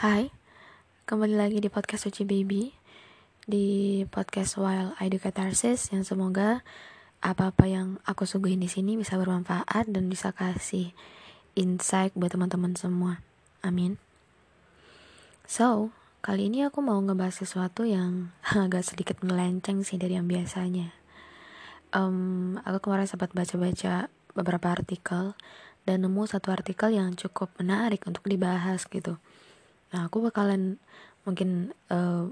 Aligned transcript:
Hai, 0.00 0.32
kembali 1.04 1.36
lagi 1.36 1.60
di 1.60 1.68
podcast 1.68 2.08
Suci 2.08 2.24
Baby 2.24 2.72
Di 3.44 4.00
podcast 4.08 4.56
While 4.56 4.96
I 4.96 5.12
Do 5.12 5.20
Catharsis 5.20 5.92
Yang 5.92 6.16
semoga 6.16 6.64
apa-apa 7.20 7.68
yang 7.68 8.00
aku 8.08 8.24
suguhin 8.24 8.64
di 8.64 8.72
sini 8.72 8.96
bisa 8.96 9.20
bermanfaat 9.20 9.92
Dan 9.92 10.08
bisa 10.08 10.32
kasih 10.32 10.96
insight 11.52 12.16
buat 12.16 12.32
teman-teman 12.32 12.72
semua. 12.80 13.20
Amin. 13.60 14.00
So, 15.44 15.92
kali 16.24 16.48
ini 16.48 16.64
aku 16.64 16.80
mau 16.80 16.96
ngebahas 16.96 17.44
sesuatu 17.44 17.84
yang 17.84 18.32
agak 18.56 18.88
sedikit 18.88 19.20
melenceng 19.20 19.84
sih 19.84 20.00
dari 20.00 20.16
yang 20.16 20.24
biasanya. 20.24 20.96
Um, 21.92 22.56
Aku 22.64 22.88
kemarin 22.88 23.04
sempat 23.04 23.36
baca-baca 23.36 24.08
beberapa 24.32 24.72
artikel 24.72 25.36
Dan 25.84 26.08
nemu 26.08 26.24
satu 26.24 26.56
artikel 26.56 26.88
yang 26.88 27.12
cukup 27.20 27.52
menarik 27.60 28.00
untuk 28.08 28.24
dibahas 28.24 28.88
gitu 28.88 29.20
Nah, 29.90 30.06
aku 30.06 30.22
bakalan 30.22 30.78
mungkin 31.26 31.74
uh, 31.90 32.30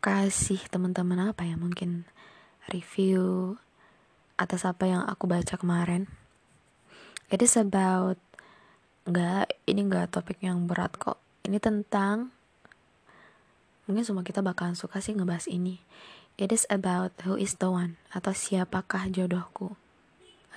kasih 0.00 0.62
teman-teman 0.70 1.34
apa 1.34 1.44
ya, 1.44 1.58
mungkin 1.58 2.06
review 2.70 3.56
atas 4.40 4.64
apa 4.64 4.88
yang 4.88 5.02
aku 5.04 5.28
baca 5.28 5.58
kemarin. 5.58 6.08
It 7.28 7.44
is 7.44 7.54
about 7.60 8.16
nggak 9.04 9.58
ini 9.66 9.80
nggak 9.86 10.14
topik 10.14 10.40
yang 10.40 10.64
berat 10.64 10.96
kok. 10.96 11.20
Ini 11.44 11.58
tentang 11.60 12.32
mungkin 13.84 14.06
semua 14.06 14.22
kita 14.22 14.40
bakalan 14.40 14.78
suka 14.78 15.02
sih 15.02 15.12
ngebahas 15.12 15.50
ini. 15.50 15.82
It 16.40 16.56
is 16.56 16.64
about 16.72 17.12
who 17.28 17.36
is 17.36 17.60
the 17.60 17.68
one 17.68 18.00
atau 18.16 18.32
siapakah 18.32 19.12
jodohku. 19.12 19.76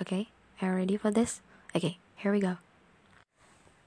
okay? 0.00 0.22
are 0.64 0.72
you 0.72 0.80
ready 0.80 0.96
for 0.96 1.12
this? 1.12 1.44
Oke, 1.76 1.84
okay, 1.84 1.94
here 2.16 2.32
we 2.32 2.40
go. 2.40 2.56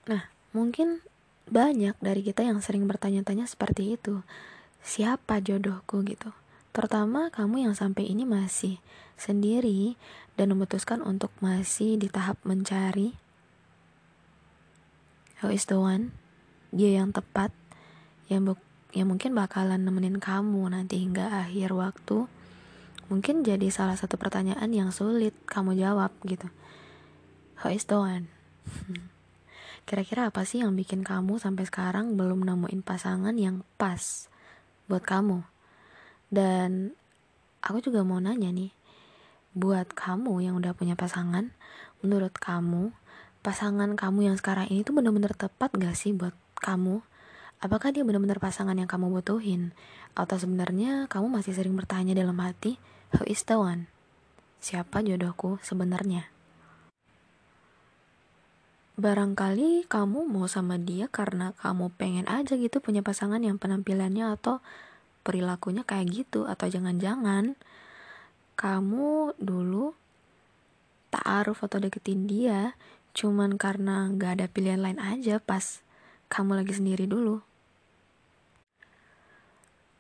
Nah, 0.06 0.30
mungkin 0.54 1.02
banyak 1.48 1.96
dari 2.04 2.22
kita 2.24 2.44
yang 2.44 2.60
sering 2.60 2.86
bertanya-tanya 2.88 3.48
seperti 3.48 3.96
itu. 3.96 4.24
Siapa 4.84 5.40
jodohku 5.40 6.04
gitu? 6.04 6.32
Terutama 6.76 7.34
kamu 7.34 7.68
yang 7.70 7.74
sampai 7.74 8.06
ini 8.06 8.28
masih 8.28 8.78
sendiri 9.18 9.98
dan 10.38 10.54
memutuskan 10.54 11.02
untuk 11.02 11.34
masih 11.42 11.98
di 11.98 12.08
tahap 12.08 12.38
mencari. 12.46 13.18
Who 15.42 15.50
is 15.50 15.66
the 15.66 15.82
one? 15.82 16.14
Dia 16.70 17.02
yang 17.02 17.16
tepat, 17.16 17.50
yang, 18.30 18.46
yang 18.94 19.08
mungkin 19.10 19.34
bakalan 19.34 19.82
nemenin 19.82 20.22
kamu 20.22 20.70
nanti 20.70 21.02
hingga 21.02 21.48
akhir 21.48 21.74
waktu. 21.74 22.30
Mungkin 23.08 23.42
jadi 23.42 23.72
salah 23.72 23.96
satu 23.96 24.20
pertanyaan 24.20 24.70
yang 24.70 24.94
sulit 24.94 25.34
kamu 25.50 25.80
jawab 25.80 26.14
gitu. 26.28 26.52
Who 27.64 27.74
is 27.74 27.90
the 27.90 27.98
one? 27.98 28.30
Kira-kira 29.88 30.28
apa 30.28 30.44
sih 30.44 30.60
yang 30.60 30.76
bikin 30.76 31.00
kamu 31.00 31.40
sampai 31.40 31.64
sekarang 31.64 32.20
belum 32.20 32.44
nemuin 32.44 32.84
pasangan 32.84 33.32
yang 33.40 33.64
pas 33.80 34.28
buat 34.92 35.00
kamu? 35.00 35.48
Dan 36.28 36.92
aku 37.64 37.80
juga 37.80 38.04
mau 38.04 38.20
nanya 38.20 38.52
nih, 38.52 38.76
buat 39.56 39.96
kamu 39.96 40.44
yang 40.44 40.60
udah 40.60 40.76
punya 40.76 41.00
pasangan, 41.00 41.56
menurut 42.04 42.36
kamu, 42.36 42.92
pasangan 43.40 43.96
kamu 43.96 44.28
yang 44.28 44.36
sekarang 44.36 44.68
ini 44.68 44.84
tuh 44.84 44.92
bener-bener 44.92 45.32
tepat 45.32 45.72
gak 45.80 45.96
sih 45.96 46.12
buat 46.12 46.36
kamu? 46.60 47.00
Apakah 47.64 47.96
dia 47.96 48.04
bener-bener 48.04 48.44
pasangan 48.44 48.76
yang 48.76 48.92
kamu 48.92 49.08
butuhin? 49.08 49.72
Atau 50.20 50.36
sebenarnya 50.36 51.08
kamu 51.08 51.32
masih 51.32 51.56
sering 51.56 51.80
bertanya 51.80 52.12
dalam 52.12 52.36
hati, 52.44 52.76
who 53.16 53.24
is 53.24 53.48
the 53.48 53.56
one? 53.56 53.88
Siapa 54.60 55.00
jodohku 55.00 55.64
sebenarnya? 55.64 56.37
Barangkali 58.98 59.86
kamu 59.86 60.26
mau 60.26 60.50
sama 60.50 60.82
dia 60.82 61.06
karena 61.06 61.54
kamu 61.62 61.94
pengen 62.02 62.26
aja 62.26 62.58
gitu 62.58 62.82
punya 62.82 63.06
pasangan 63.06 63.38
yang 63.38 63.62
penampilannya 63.62 64.34
atau 64.34 64.58
perilakunya 65.22 65.86
kayak 65.86 66.26
gitu 66.26 66.50
atau 66.50 66.66
jangan-jangan. 66.66 67.54
Kamu 68.58 69.38
dulu 69.38 69.94
taaruf 71.14 71.62
atau 71.62 71.78
deketin 71.78 72.26
dia 72.26 72.74
cuman 73.14 73.62
karena 73.62 74.10
gak 74.18 74.42
ada 74.42 74.46
pilihan 74.50 74.82
lain 74.82 74.98
aja 74.98 75.38
pas 75.38 75.86
kamu 76.34 76.66
lagi 76.66 76.74
sendiri 76.74 77.06
dulu. 77.06 77.46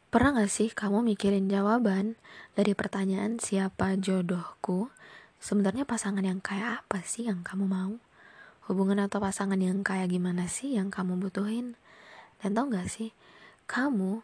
Pernah 0.09 0.41
gak 0.41 0.49
sih 0.49 0.73
kamu 0.73 1.05
mikirin 1.05 1.45
jawaban 1.45 2.17
dari 2.57 2.73
pertanyaan 2.73 3.37
siapa 3.37 3.93
jodohku? 3.93 4.89
Sebenarnya 5.37 5.85
pasangan 5.85 6.25
yang 6.25 6.41
kayak 6.41 6.81
apa 6.81 7.05
sih 7.05 7.29
yang 7.29 7.45
kamu 7.45 7.69
mau 7.69 8.01
hubungan 8.67 9.07
atau 9.07 9.23
pasangan 9.23 9.57
yang 9.57 9.81
kayak 9.81 10.11
gimana 10.11 10.45
sih 10.51 10.75
yang 10.75 10.91
kamu 10.91 11.17
butuhin? 11.17 11.79
Dan 12.43 12.53
tau 12.53 12.69
gak 12.69 12.91
sih 12.91 13.15
kamu 13.65 14.21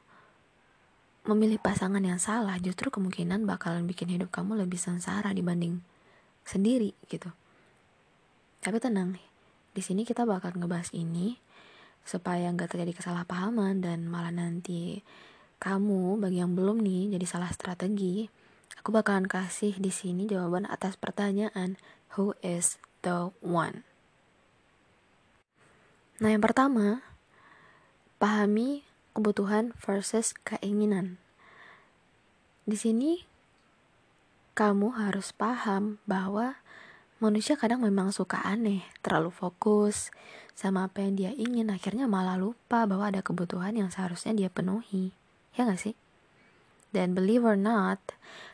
memilih 1.24 1.60
pasangan 1.60 2.04
yang 2.04 2.20
salah 2.20 2.60
justru 2.60 2.92
kemungkinan 2.92 3.48
bakalan 3.48 3.88
bikin 3.88 4.12
hidup 4.12 4.30
kamu 4.30 4.60
lebih 4.68 4.76
sengsara 4.76 5.32
dibanding 5.32 5.80
sendiri 6.44 6.92
gitu. 7.08 7.32
Tapi 8.60 8.78
tenang 8.84 9.16
di 9.74 9.82
sini 9.82 10.06
kita 10.06 10.28
bakal 10.28 10.54
ngebahas 10.54 10.94
ini 10.94 11.40
supaya 12.04 12.52
nggak 12.52 12.76
terjadi 12.76 12.94
kesalahpahaman 13.00 13.80
dan 13.80 14.06
malah 14.06 14.30
nanti 14.30 15.02
kamu 15.58 16.20
bagi 16.20 16.44
yang 16.44 16.54
belum 16.54 16.84
nih 16.84 17.16
jadi 17.16 17.26
salah 17.26 17.52
strategi 17.56 18.28
aku 18.84 18.92
bakalan 18.92 19.26
kasih 19.26 19.80
di 19.80 19.90
sini 19.90 20.28
jawaban 20.28 20.68
atas 20.68 21.00
pertanyaan 21.00 21.80
who 22.20 22.36
is 22.44 22.76
the 23.08 23.32
one 23.40 23.88
Nah, 26.22 26.30
yang 26.30 26.44
pertama, 26.46 27.02
pahami 28.22 28.86
kebutuhan 29.18 29.74
versus 29.82 30.38
keinginan. 30.46 31.18
Di 32.70 32.78
sini 32.78 33.26
kamu 34.54 34.94
harus 34.94 35.34
paham 35.34 35.98
bahwa 36.06 36.62
manusia 37.18 37.58
kadang 37.58 37.82
memang 37.82 38.14
suka 38.14 38.46
aneh, 38.46 38.86
terlalu 39.02 39.34
fokus 39.34 40.14
sama 40.54 40.86
apa 40.86 41.02
yang 41.02 41.18
dia 41.18 41.32
ingin, 41.34 41.74
akhirnya 41.74 42.06
malah 42.06 42.38
lupa 42.38 42.86
bahwa 42.86 43.10
ada 43.10 43.26
kebutuhan 43.26 43.74
yang 43.74 43.90
seharusnya 43.90 44.38
dia 44.38 44.50
penuhi. 44.54 45.10
Ya 45.58 45.66
gak 45.66 45.82
sih? 45.82 45.98
Dan 46.94 47.18
believe 47.18 47.42
or 47.42 47.58
not, 47.58 47.98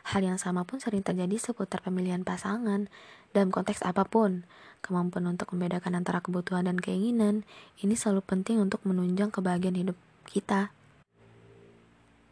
hal 0.08 0.24
yang 0.24 0.40
sama 0.40 0.64
pun 0.64 0.80
sering 0.80 1.04
terjadi 1.04 1.36
seputar 1.36 1.84
pemilihan 1.84 2.24
pasangan 2.24 2.88
dalam 3.36 3.52
konteks 3.52 3.84
apa 3.84 4.08
pun. 4.08 4.48
Kemampuan 4.80 5.28
untuk 5.28 5.52
membedakan 5.52 6.00
antara 6.00 6.24
kebutuhan 6.24 6.64
dan 6.64 6.80
keinginan 6.80 7.44
ini 7.84 7.92
selalu 7.92 8.24
penting 8.24 8.58
untuk 8.58 8.80
menunjang 8.88 9.28
kebahagiaan 9.28 9.76
hidup 9.76 9.98
kita. 10.24 10.72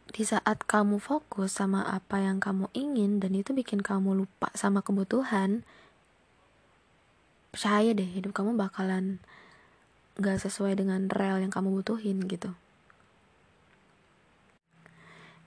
Di 0.09 0.25
saat 0.25 0.65
kamu 0.65 0.97
fokus 0.97 1.53
sama 1.61 1.85
apa 1.85 2.17
yang 2.17 2.41
kamu 2.41 2.73
ingin 2.73 3.21
dan 3.21 3.37
itu 3.37 3.53
bikin 3.53 3.85
kamu 3.85 4.25
lupa 4.25 4.49
sama 4.57 4.81
kebutuhan, 4.81 5.61
percaya 7.53 7.93
deh 7.93 8.09
hidup 8.09 8.33
kamu 8.33 8.57
bakalan 8.57 9.21
gak 10.17 10.41
sesuai 10.41 10.75
dengan 10.81 11.07
real 11.07 11.37
yang 11.39 11.53
kamu 11.53 11.69
butuhin 11.79 12.25
gitu. 12.25 12.57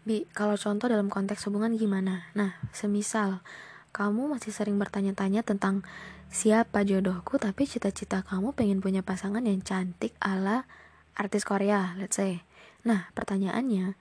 Bi, 0.03 0.27
kalau 0.35 0.59
contoh 0.59 0.91
dalam 0.91 1.07
konteks 1.07 1.47
hubungan 1.47 1.79
gimana? 1.79 2.27
Nah, 2.35 2.59
semisal 2.75 3.39
kamu 3.93 4.33
masih 4.33 4.51
sering 4.51 4.81
bertanya-tanya 4.81 5.45
tentang 5.45 5.85
siapa 6.33 6.81
jodohku, 6.83 7.37
tapi 7.37 7.69
cita-cita 7.69 8.25
kamu 8.25 8.57
pengen 8.57 8.81
punya 8.81 9.05
pasangan 9.05 9.45
yang 9.45 9.61
cantik 9.61 10.17
ala 10.19 10.65
artis 11.13 11.45
Korea, 11.45 11.93
let's 12.01 12.17
say. 12.17 12.41
Nah, 12.89 13.13
pertanyaannya, 13.13 13.95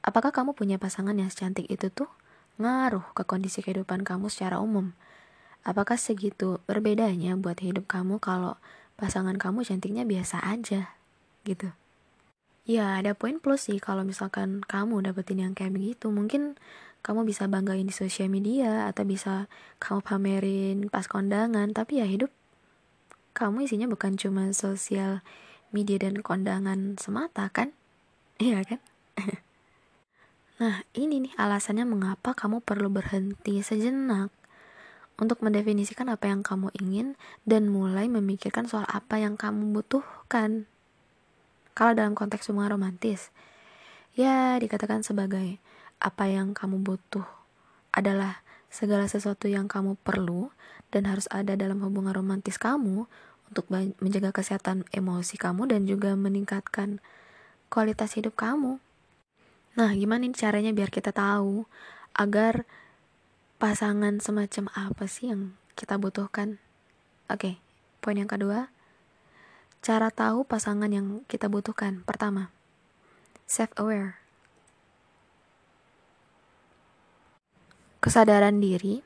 apakah 0.00 0.32
kamu 0.32 0.56
punya 0.56 0.80
pasangan 0.80 1.14
yang 1.14 1.28
secantik 1.28 1.68
itu 1.68 1.92
tuh 1.92 2.08
ngaruh 2.56 3.04
ke 3.12 3.28
kondisi 3.28 3.60
kehidupan 3.60 4.02
kamu 4.02 4.32
secara 4.32 4.56
umum? 4.58 4.96
Apakah 5.62 6.00
segitu 6.00 6.64
berbedanya 6.64 7.36
buat 7.36 7.60
hidup 7.60 7.84
kamu 7.86 8.18
kalau 8.18 8.56
pasangan 8.96 9.36
kamu 9.36 9.62
cantiknya 9.68 10.08
biasa 10.08 10.40
aja, 10.40 10.96
gitu? 11.44 11.76
ya 12.66 12.98
ada 12.98 13.14
poin 13.14 13.38
plus 13.38 13.70
sih 13.70 13.78
kalau 13.78 14.02
misalkan 14.02 14.58
kamu 14.66 14.98
dapetin 15.06 15.38
yang 15.38 15.54
kayak 15.54 15.72
begitu 15.72 16.10
mungkin 16.10 16.58
kamu 17.06 17.22
bisa 17.22 17.46
banggain 17.46 17.86
di 17.86 17.94
sosial 17.94 18.26
media 18.26 18.90
atau 18.90 19.06
bisa 19.06 19.46
kamu 19.78 20.02
pamerin 20.02 20.76
pas 20.90 21.06
kondangan. 21.06 21.70
Tapi 21.70 22.02
ya 22.02 22.06
hidup 22.10 22.34
kamu 23.30 23.70
isinya 23.70 23.86
bukan 23.86 24.18
cuma 24.18 24.50
sosial 24.50 25.22
media 25.70 26.02
dan 26.02 26.18
kondangan 26.18 26.98
semata 26.98 27.46
kan? 27.54 27.70
Iya 28.42 28.66
kan? 28.66 28.80
Nah 30.56 30.88
ini 30.96 31.20
nih 31.20 31.36
alasannya 31.36 31.84
mengapa 31.84 32.32
kamu 32.32 32.64
perlu 32.64 32.88
berhenti 32.88 33.60
sejenak 33.60 34.32
untuk 35.20 35.44
mendefinisikan 35.44 36.08
apa 36.08 36.32
yang 36.32 36.40
kamu 36.40 36.72
ingin 36.80 37.20
dan 37.44 37.68
mulai 37.68 38.08
memikirkan 38.08 38.64
soal 38.64 38.88
apa 38.88 39.20
yang 39.20 39.36
kamu 39.36 39.68
butuhkan. 39.76 40.64
Kalau 41.76 41.92
dalam 41.92 42.16
konteks 42.16 42.48
hubungan 42.48 42.72
romantis, 42.80 43.28
ya 44.16 44.56
dikatakan 44.56 45.04
sebagai 45.04 45.60
apa 46.00 46.28
yang 46.28 46.52
kamu 46.52 46.82
butuh 46.82 47.24
adalah 47.94 48.44
segala 48.68 49.08
sesuatu 49.08 49.48
yang 49.48 49.70
kamu 49.70 49.96
perlu 50.04 50.52
dan 50.92 51.08
harus 51.08 51.24
ada 51.32 51.56
dalam 51.56 51.80
hubungan 51.80 52.12
romantis 52.12 52.60
kamu 52.60 53.08
untuk 53.48 53.70
menjaga 53.72 54.34
kesehatan 54.34 54.84
emosi 54.90 55.38
kamu 55.38 55.70
dan 55.70 55.86
juga 55.86 56.12
meningkatkan 56.18 56.98
kualitas 57.70 58.18
hidup 58.18 58.34
kamu. 58.34 58.82
Nah, 59.76 59.90
gimana 59.92 60.24
caranya 60.32 60.72
biar 60.72 60.88
kita 60.88 61.12
tahu 61.12 61.68
agar 62.16 62.64
pasangan 63.60 64.20
semacam 64.20 64.72
apa 64.72 65.04
sih 65.04 65.30
yang 65.32 65.56
kita 65.76 66.00
butuhkan? 66.00 66.56
Oke, 67.28 67.60
poin 68.00 68.16
yang 68.16 68.30
kedua, 68.30 68.72
cara 69.84 70.08
tahu 70.10 70.42
pasangan 70.48 70.88
yang 70.88 71.22
kita 71.28 71.46
butuhkan. 71.52 72.02
Pertama, 72.08 72.50
self-aware. 73.44 74.25
Kesadaran 78.06 78.62
diri 78.62 79.02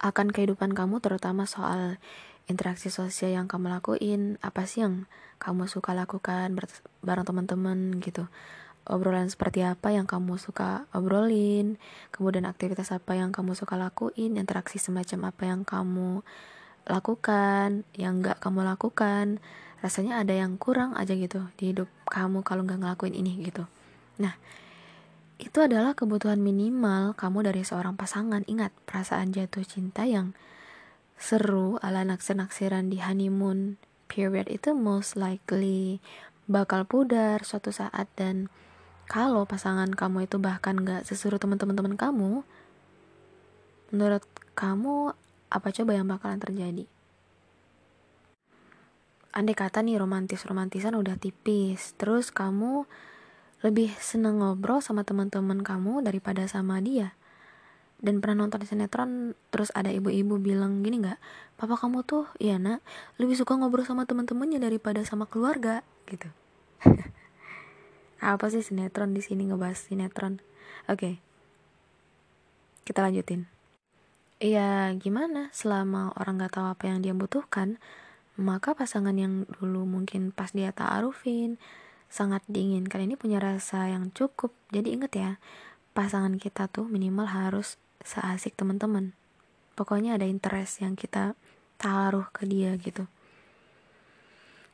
akan 0.00 0.32
kehidupan 0.32 0.72
kamu 0.72 1.04
terutama 1.04 1.44
soal 1.44 2.00
interaksi 2.48 2.88
sosial 2.88 3.36
yang 3.36 3.52
kamu 3.52 3.68
lakuin, 3.68 4.40
apa 4.40 4.64
sih 4.64 4.80
yang 4.80 5.04
kamu 5.36 5.68
suka 5.68 5.92
lakukan 5.92 6.56
bareng 7.04 7.26
teman-teman 7.28 8.00
gitu. 8.00 8.24
Obrolan 8.88 9.28
seperti 9.28 9.60
apa 9.60 9.92
yang 9.92 10.08
kamu 10.08 10.40
suka 10.40 10.88
obrolin, 10.96 11.76
kemudian 12.08 12.48
aktivitas 12.48 12.96
apa 12.96 13.12
yang 13.12 13.28
kamu 13.28 13.52
suka 13.52 13.76
lakuin, 13.76 14.40
interaksi 14.40 14.80
semacam 14.80 15.28
apa 15.28 15.42
yang 15.44 15.60
kamu 15.68 16.24
lakukan, 16.88 17.84
yang 17.92 18.24
nggak 18.24 18.40
kamu 18.40 18.64
lakukan, 18.64 19.36
rasanya 19.84 20.24
ada 20.24 20.32
yang 20.32 20.56
kurang 20.56 20.96
aja 20.96 21.12
gitu 21.12 21.44
di 21.60 21.76
hidup 21.76 21.92
kamu 22.08 22.40
kalau 22.40 22.64
nggak 22.64 22.80
ngelakuin 22.80 23.12
ini 23.12 23.44
gitu. 23.44 23.68
Nah, 24.16 24.32
itu 25.38 25.58
adalah 25.62 25.94
kebutuhan 25.94 26.42
minimal 26.42 27.14
kamu 27.14 27.46
dari 27.46 27.62
seorang 27.62 27.94
pasangan. 27.94 28.42
Ingat, 28.50 28.74
perasaan 28.90 29.30
jatuh 29.30 29.62
cinta 29.62 30.02
yang 30.02 30.34
seru 31.18 31.78
ala 31.82 32.02
naksir-naksiran 32.06 32.90
di 32.90 32.98
honeymoon 33.02 33.78
period 34.10 34.46
itu 34.50 34.74
most 34.74 35.18
likely 35.18 35.98
bakal 36.50 36.86
pudar 36.86 37.42
suatu 37.42 37.74
saat 37.74 38.06
dan 38.14 38.50
kalau 39.08 39.48
pasangan 39.48 39.88
kamu 39.94 40.28
itu 40.28 40.36
bahkan 40.36 40.78
gak 40.84 41.08
seseru 41.08 41.40
teman-teman 41.40 41.96
kamu, 41.96 42.44
menurut 43.88 44.24
kamu 44.52 45.16
apa 45.48 45.68
coba 45.72 45.90
yang 45.96 46.08
bakalan 46.10 46.36
terjadi? 46.36 46.84
Andai 49.32 49.56
kata 49.56 49.80
nih 49.80 49.96
romantis-romantisan 49.96 50.92
udah 50.92 51.16
tipis, 51.16 51.96
terus 51.96 52.28
kamu 52.28 52.84
lebih 53.62 53.90
seneng 53.98 54.38
ngobrol 54.38 54.78
sama 54.78 55.02
teman-teman 55.02 55.66
kamu 55.66 56.06
daripada 56.06 56.46
sama 56.46 56.78
dia. 56.78 57.14
Dan 57.98 58.22
pernah 58.22 58.46
nonton 58.46 58.62
sinetron 58.62 59.34
terus 59.50 59.74
ada 59.74 59.90
ibu-ibu 59.90 60.38
bilang 60.38 60.86
gini 60.86 61.02
nggak 61.02 61.18
papa 61.58 61.74
kamu 61.74 62.06
tuh 62.06 62.30
ya 62.38 62.54
nak 62.54 62.78
lebih 63.18 63.34
suka 63.34 63.58
ngobrol 63.58 63.82
sama 63.82 64.06
teman-temannya 64.06 64.62
daripada 64.62 65.02
sama 65.02 65.26
keluarga 65.26 65.82
gitu. 66.06 66.30
Apa 68.22 68.46
sih 68.54 68.62
sinetron 68.62 69.10
di 69.14 69.22
sini 69.22 69.50
ngebahas 69.50 69.90
sinetron? 69.90 70.38
Oke. 70.86 70.98
Okay. 70.98 71.14
kita 72.86 73.04
lanjutin. 73.04 73.50
Iya 74.38 74.94
gimana? 74.96 75.50
Selama 75.50 76.14
orang 76.14 76.38
nggak 76.38 76.56
tahu 76.56 76.66
apa 76.70 76.88
yang 76.88 77.02
dia 77.02 77.12
butuhkan 77.12 77.76
maka 78.38 78.70
pasangan 78.72 79.18
yang 79.18 79.50
dulu 79.58 79.82
mungkin 79.82 80.30
pas 80.30 80.54
dia 80.54 80.70
ta'arufin 80.70 81.58
sangat 82.08 82.40
dingin. 82.48 82.88
Kali 82.88 83.06
ini 83.06 83.14
punya 83.14 83.38
rasa 83.38 83.88
yang 83.88 84.10
cukup. 84.12 84.52
Jadi 84.72 84.96
inget 84.96 85.12
ya 85.14 85.30
pasangan 85.92 86.40
kita 86.40 86.68
tuh 86.68 86.88
minimal 86.88 87.28
harus 87.28 87.76
seasik 88.02 88.56
teman-teman. 88.56 89.12
Pokoknya 89.76 90.18
ada 90.18 90.26
interest 90.26 90.82
yang 90.82 90.98
kita 90.98 91.38
taruh 91.78 92.26
ke 92.34 92.48
dia 92.48 92.74
gitu. 92.80 93.06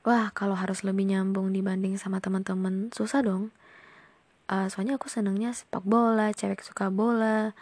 Wah 0.04 0.32
kalau 0.32 0.56
harus 0.56 0.84
lebih 0.84 1.08
nyambung 1.08 1.52
dibanding 1.52 1.96
sama 2.00 2.20
teman-teman 2.20 2.92
susah 2.92 3.20
dong. 3.24 3.52
Uh, 4.44 4.68
soalnya 4.68 5.00
aku 5.00 5.08
senengnya 5.08 5.56
sepak 5.56 5.84
bola 5.84 6.32
cewek 6.32 6.60
suka 6.64 6.88
bola. 6.92 7.56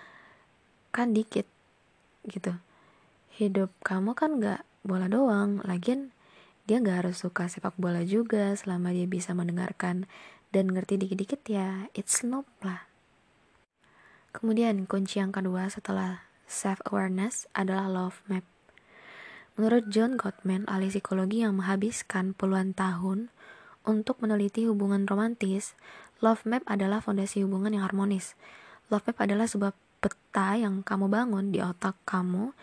Kan 0.94 1.14
dikit 1.16 1.46
gitu. 2.28 2.54
Hidup 3.32 3.72
kamu 3.82 4.14
kan 4.14 4.38
gak 4.38 4.62
bola 4.86 5.08
doang. 5.08 5.62
Lagian 5.64 6.11
dia 6.68 6.78
gak 6.78 7.06
harus 7.06 7.18
suka 7.18 7.50
sepak 7.50 7.74
bola 7.74 8.06
juga 8.06 8.54
selama 8.54 8.94
dia 8.94 9.06
bisa 9.10 9.34
mendengarkan 9.34 10.06
dan 10.54 10.70
ngerti 10.70 11.00
dikit-dikit 11.00 11.42
ya 11.48 11.90
it's 11.96 12.22
no 12.22 12.46
lah. 12.62 12.86
Kemudian 14.32 14.88
kunci 14.88 15.20
yang 15.20 15.34
kedua 15.34 15.68
setelah 15.68 16.24
self-awareness 16.48 17.50
adalah 17.52 17.88
love 17.88 18.24
map. 18.30 18.44
Menurut 19.60 19.92
John 19.92 20.16
Gottman 20.16 20.64
ahli 20.64 20.88
psikologi 20.88 21.44
yang 21.44 21.60
menghabiskan 21.60 22.32
puluhan 22.32 22.72
tahun 22.72 23.28
untuk 23.84 24.22
meneliti 24.24 24.64
hubungan 24.64 25.04
romantis 25.04 25.76
love 26.24 26.46
map 26.48 26.64
adalah 26.70 27.04
fondasi 27.04 27.44
hubungan 27.44 27.76
yang 27.76 27.84
harmonis. 27.84 28.38
Love 28.88 29.04
map 29.12 29.18
adalah 29.20 29.44
sebuah 29.44 29.76
peta 30.00 30.56
yang 30.56 30.80
kamu 30.80 31.12
bangun 31.12 31.52
di 31.52 31.60
otak 31.60 31.98
kamu 32.08 32.56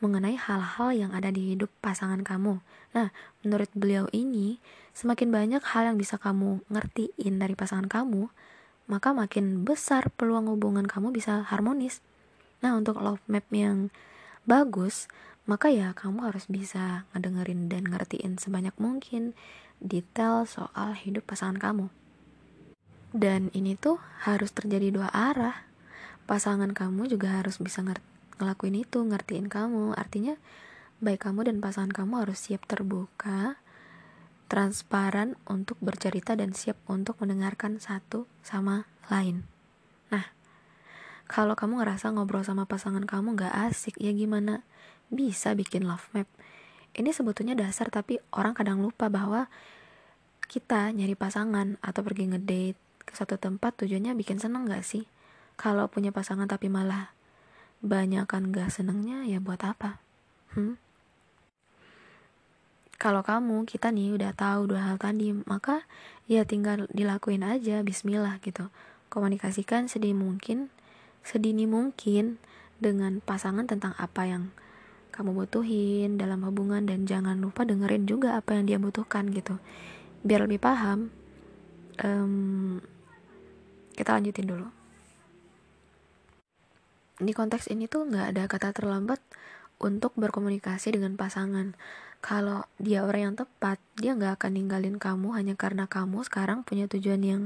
mengenai 0.00 0.34
hal-hal 0.34 0.90
yang 0.96 1.12
ada 1.12 1.28
di 1.28 1.54
hidup 1.54 1.68
pasangan 1.84 2.24
kamu. 2.24 2.64
Nah, 2.96 3.12
menurut 3.44 3.68
beliau 3.76 4.08
ini, 4.16 4.56
semakin 4.96 5.28
banyak 5.28 5.62
hal 5.62 5.92
yang 5.92 5.96
bisa 6.00 6.16
kamu 6.16 6.64
ngertiin 6.72 7.36
dari 7.36 7.52
pasangan 7.52 7.86
kamu, 7.86 8.32
maka 8.88 9.12
makin 9.12 9.62
besar 9.62 10.08
peluang 10.16 10.48
hubungan 10.50 10.88
kamu 10.88 11.12
bisa 11.12 11.44
harmonis. 11.46 12.00
Nah, 12.64 12.74
untuk 12.74 12.98
love 12.98 13.22
map 13.28 13.44
yang 13.52 13.92
bagus, 14.48 15.06
maka 15.44 15.68
ya 15.68 15.92
kamu 15.92 16.32
harus 16.32 16.48
bisa 16.48 17.04
ngedengerin 17.12 17.68
dan 17.68 17.86
ngertiin 17.86 18.40
sebanyak 18.40 18.74
mungkin 18.80 19.36
detail 19.78 20.48
soal 20.48 20.96
hidup 20.96 21.28
pasangan 21.28 21.60
kamu. 21.60 21.86
Dan 23.12 23.52
ini 23.52 23.76
tuh 23.76 24.00
harus 24.24 24.50
terjadi 24.54 24.94
dua 24.94 25.08
arah. 25.12 25.68
Pasangan 26.24 26.70
kamu 26.70 27.10
juga 27.10 27.42
harus 27.42 27.58
bisa 27.58 27.82
ngerti 27.82 28.09
ngelakuin 28.40 28.80
itu 28.80 29.04
ngertiin 29.04 29.52
kamu. 29.52 29.92
Artinya 29.92 30.40
baik 31.04 31.28
kamu 31.28 31.52
dan 31.52 31.60
pasangan 31.60 31.92
kamu 31.92 32.24
harus 32.24 32.40
siap 32.40 32.64
terbuka 32.64 33.60
transparan 34.50 35.38
untuk 35.46 35.78
bercerita 35.78 36.34
dan 36.34 36.56
siap 36.56 36.74
untuk 36.90 37.20
mendengarkan 37.22 37.78
satu 37.78 38.26
sama 38.42 38.90
lain. 39.06 39.46
Nah 40.10 40.26
kalau 41.30 41.54
kamu 41.54 41.78
ngerasa 41.84 42.10
ngobrol 42.10 42.42
sama 42.42 42.66
pasangan 42.66 43.06
kamu 43.06 43.38
gak 43.38 43.54
asik 43.70 43.94
ya 44.02 44.10
gimana? 44.10 44.66
Bisa 45.06 45.54
bikin 45.54 45.86
love 45.86 46.10
map. 46.10 46.26
Ini 46.90 47.14
sebetulnya 47.14 47.54
dasar 47.54 47.94
tapi 47.94 48.18
orang 48.34 48.58
kadang 48.58 48.82
lupa 48.82 49.06
bahwa 49.06 49.46
kita 50.50 50.90
nyari 50.90 51.14
pasangan 51.14 51.78
atau 51.78 52.02
pergi 52.02 52.34
ngedate 52.34 52.78
ke 53.06 53.12
suatu 53.14 53.38
tempat 53.38 53.78
tujuannya 53.78 54.18
bikin 54.18 54.42
seneng 54.42 54.66
gak 54.66 54.82
sih? 54.82 55.06
Kalau 55.54 55.86
punya 55.86 56.10
pasangan 56.10 56.50
tapi 56.50 56.66
malah 56.66 57.14
banyak 57.80 58.24
kan 58.28 58.52
gak 58.52 58.72
senengnya 58.72 59.24
ya 59.24 59.40
buat 59.40 59.60
apa? 59.64 60.00
Hmm? 60.52 60.76
kalau 63.00 63.24
kamu 63.24 63.64
kita 63.64 63.88
nih 63.88 64.12
udah 64.12 64.36
tahu 64.36 64.76
dua 64.76 64.92
hal 64.92 65.00
tadi 65.00 65.32
maka 65.48 65.88
ya 66.28 66.44
tinggal 66.44 66.84
dilakuin 66.92 67.40
aja 67.40 67.80
Bismillah 67.80 68.36
gitu. 68.44 68.68
Komunikasikan 69.08 69.88
sedih 69.88 70.12
mungkin 70.12 70.68
sedini 71.24 71.64
mungkin 71.64 72.36
dengan 72.76 73.24
pasangan 73.24 73.64
tentang 73.64 73.96
apa 73.96 74.28
yang 74.28 74.52
kamu 75.16 75.32
butuhin 75.32 76.20
dalam 76.20 76.44
hubungan 76.44 76.84
dan 76.84 77.08
jangan 77.08 77.40
lupa 77.40 77.64
dengerin 77.64 78.04
juga 78.04 78.36
apa 78.36 78.60
yang 78.60 78.68
dia 78.68 78.76
butuhkan 78.76 79.32
gitu. 79.32 79.56
Biar 80.20 80.44
lebih 80.44 80.60
paham 80.60 81.08
um, 82.04 82.84
kita 83.96 84.12
lanjutin 84.12 84.44
dulu 84.44 84.68
di 87.20 87.36
konteks 87.36 87.68
ini 87.68 87.84
tuh 87.84 88.08
nggak 88.08 88.26
ada 88.34 88.42
kata 88.48 88.72
terlambat 88.72 89.20
untuk 89.80 90.16
berkomunikasi 90.16 90.96
dengan 90.96 91.20
pasangan. 91.20 91.76
Kalau 92.20 92.68
dia 92.76 93.04
orang 93.04 93.32
yang 93.32 93.36
tepat, 93.36 93.80
dia 93.96 94.12
nggak 94.12 94.40
akan 94.40 94.52
ninggalin 94.56 94.96
kamu 95.00 95.36
hanya 95.36 95.56
karena 95.56 95.88
kamu 95.88 96.20
sekarang 96.28 96.64
punya 96.64 96.84
tujuan 96.88 97.20
yang 97.24 97.42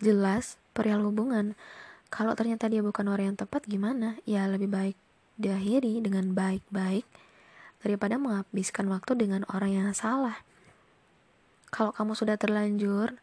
jelas 0.00 0.56
perihal 0.72 1.04
hubungan. 1.04 1.56
Kalau 2.08 2.32
ternyata 2.32 2.72
dia 2.72 2.80
bukan 2.80 3.04
orang 3.12 3.36
yang 3.36 3.38
tepat, 3.40 3.68
gimana? 3.68 4.16
Ya 4.24 4.48
lebih 4.48 4.72
baik 4.72 4.96
diakhiri 5.36 6.00
dengan 6.00 6.32
baik-baik 6.32 7.04
daripada 7.84 8.16
menghabiskan 8.16 8.88
waktu 8.88 9.12
dengan 9.16 9.44
orang 9.52 9.76
yang 9.76 9.88
salah. 9.92 10.40
Kalau 11.68 11.92
kamu 11.92 12.16
sudah 12.16 12.40
terlanjur 12.40 13.20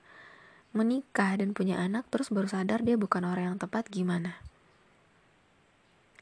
menikah 0.70 1.34
dan 1.34 1.58
punya 1.58 1.82
anak, 1.82 2.06
terus 2.14 2.30
baru 2.30 2.46
sadar 2.46 2.86
dia 2.86 2.94
bukan 2.94 3.26
orang 3.26 3.56
yang 3.56 3.58
tepat, 3.58 3.90
gimana? 3.90 4.45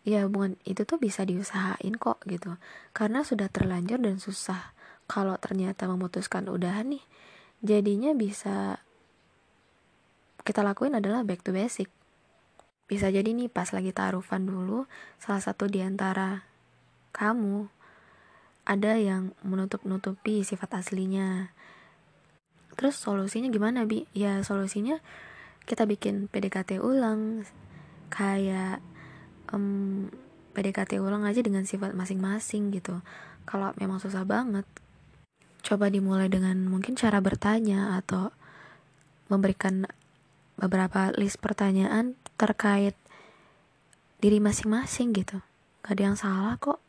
Ya 0.04 0.28
hubungan 0.28 0.60
itu 0.68 0.84
tuh 0.84 1.00
bisa 1.00 1.24
diusahain 1.24 1.96
kok 1.96 2.20
gitu. 2.28 2.60
Karena 2.92 3.24
sudah 3.24 3.48
terlanjur 3.48 4.00
dan 4.00 4.20
susah. 4.20 4.76
Kalau 5.08 5.36
ternyata 5.40 5.88
memutuskan 5.88 6.48
udah 6.48 6.80
nih 6.84 7.04
jadinya 7.64 8.12
bisa 8.12 8.84
kita 10.44 10.60
lakuin 10.60 11.00
adalah 11.00 11.24
back 11.24 11.44
to 11.44 11.56
basic. 11.56 11.88
Bisa 12.88 13.08
jadi 13.08 13.32
nih 13.32 13.48
pas 13.48 13.72
lagi 13.72 13.96
taruhan 13.96 14.44
dulu 14.44 14.86
salah 15.20 15.40
satu 15.40 15.72
di 15.72 15.80
antara 15.80 16.44
kamu 17.16 17.72
ada 18.68 19.00
yang 19.00 19.32
menutup-nutupi 19.44 20.44
sifat 20.44 20.84
aslinya. 20.84 21.56
Terus 22.76 23.00
solusinya 23.00 23.48
gimana 23.48 23.88
bi? 23.88 24.04
Ya 24.12 24.44
solusinya 24.44 25.00
kita 25.64 25.88
bikin 25.88 26.28
PDKT 26.28 26.84
ulang 26.84 27.48
kayak 28.12 28.84
um, 29.54 30.10
PDKT 30.58 30.98
ulang 30.98 31.24
aja 31.24 31.40
dengan 31.46 31.64
sifat 31.64 31.94
masing-masing 31.94 32.74
gitu. 32.74 33.00
Kalau 33.46 33.72
memang 33.78 34.02
susah 34.02 34.26
banget 34.26 34.66
coba 35.64 35.88
dimulai 35.88 36.28
dengan 36.28 36.60
mungkin 36.68 37.00
cara 37.00 37.24
bertanya 37.24 37.96
atau 37.96 38.36
memberikan 39.32 39.88
beberapa 40.60 41.16
list 41.16 41.40
pertanyaan 41.40 42.20
terkait 42.36 42.98
diri 44.20 44.44
masing-masing 44.44 45.16
gitu. 45.16 45.40
Gak 45.86 45.96
ada 45.96 46.04
yang 46.12 46.18
salah 46.20 46.60
kok. 46.60 46.84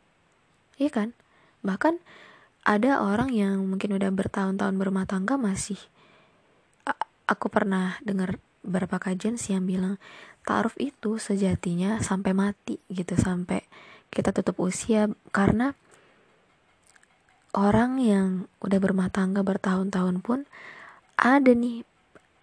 Iya 0.80 0.90
kan? 0.90 1.08
Bahkan 1.62 2.02
ada 2.66 3.04
orang 3.04 3.30
yang 3.30 3.62
mungkin 3.62 3.94
udah 3.94 4.10
bertahun-tahun 4.10 4.74
berumah 4.74 5.06
tangga 5.06 5.38
masih 5.38 5.78
aku 7.24 7.48
pernah 7.48 7.96
dengar 8.04 8.36
beberapa 8.64 9.00
kajian 9.00 9.36
sih 9.36 9.56
yang 9.56 9.68
bilang 9.68 9.96
ta'aruf 10.44 10.76
itu 10.76 11.16
sejatinya 11.16 11.98
sampai 12.04 12.36
mati 12.36 12.76
gitu 12.92 13.16
sampai 13.16 13.64
kita 14.12 14.30
tutup 14.30 14.60
usia 14.68 15.10
karena 15.32 15.74
orang 17.56 17.98
yang 17.98 18.28
udah 18.60 18.78
berumah 18.78 19.08
tangga 19.10 19.40
bertahun-tahun 19.40 20.20
pun 20.20 20.44
ada 21.16 21.50
nih 21.50 21.82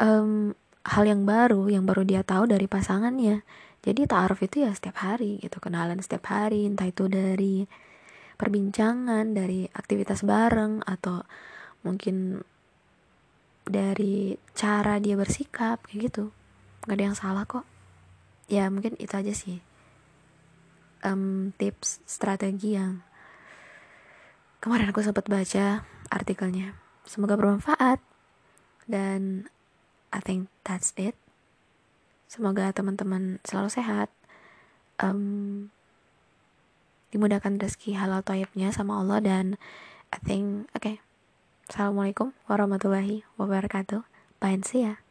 um, 0.02 0.58
hal 0.82 1.04
yang 1.06 1.24
baru 1.24 1.70
yang 1.70 1.86
baru 1.86 2.02
dia 2.04 2.26
tahu 2.26 2.50
dari 2.50 2.66
pasangannya. 2.66 3.46
Jadi 3.82 4.06
ta'aruf 4.06 4.46
itu 4.46 4.62
ya 4.62 4.72
setiap 4.74 5.02
hari 5.02 5.42
gitu 5.42 5.58
kenalan 5.58 5.98
setiap 6.02 6.30
hari 6.30 6.70
entah 6.70 6.86
itu 6.86 7.10
dari 7.10 7.66
perbincangan 8.38 9.34
dari 9.34 9.66
aktivitas 9.70 10.22
bareng 10.26 10.86
atau 10.86 11.26
mungkin 11.82 12.42
dari 13.66 14.38
cara 14.54 14.98
dia 14.98 15.18
bersikap 15.18 15.82
kayak 15.86 16.14
gitu. 16.14 16.34
Nggak 16.86 16.98
ada 16.98 17.06
yang 17.06 17.18
salah 17.18 17.46
kok 17.46 17.71
ya 18.52 18.68
mungkin 18.68 19.00
itu 19.00 19.16
aja 19.16 19.32
sih. 19.32 19.64
Um, 21.02 21.56
tips 21.56 22.04
strategi 22.04 22.76
yang 22.76 23.02
kemarin 24.60 24.92
aku 24.92 25.00
sempat 25.02 25.32
baca 25.32 25.88
artikelnya. 26.12 26.76
Semoga 27.08 27.40
bermanfaat. 27.40 28.04
Dan 28.86 29.48
I 30.12 30.20
think 30.20 30.52
that's 30.68 30.92
it. 31.00 31.16
Semoga 32.28 32.76
teman-teman 32.76 33.40
selalu 33.48 33.72
sehat. 33.72 34.12
Um, 35.00 35.72
dimudahkan 37.16 37.58
rezeki 37.58 37.96
halal 37.96 38.22
toyibnya 38.22 38.70
sama 38.76 39.00
Allah 39.00 39.20
dan 39.24 39.46
I 40.12 40.20
think 40.22 40.68
oke 40.76 40.84
okay. 40.84 40.96
Assalamualaikum 41.68 42.36
warahmatullahi 42.52 43.24
wabarakatuh. 43.40 44.04
Bye 44.44 44.60
and 44.60 44.68
see 44.68 44.84
ya 44.84 45.11